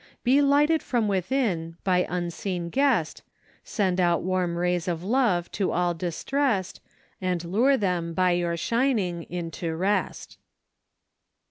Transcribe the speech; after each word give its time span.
Be 0.23 0.41
lighted 0.41 0.81
from 0.81 1.07
within, 1.07 1.77
by 1.83 2.07
unseen 2.09 2.69
Guest, 2.71 3.21
Send 3.63 3.99
out 4.01 4.23
tcanyi 4.23 4.57
rays 4.57 4.87
of 4.87 5.03
love 5.03 5.51
to 5.51 5.71
all 5.71 5.93
distrest, 5.93 6.79
And 7.21 7.45
lure 7.45 7.77
them 7.77 8.13
by 8.15 8.31
your 8.31 8.57
shining 8.57 9.27
into 9.29 9.75
rest." 9.75 10.39